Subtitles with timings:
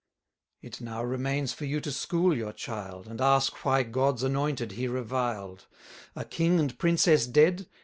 [0.63, 4.87] It now remains for you to school your child, And ask why God's anointed he
[4.87, 5.67] reviled;
[6.15, 7.67] A king and princess dead!